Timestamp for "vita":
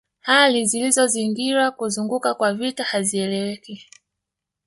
2.53-2.83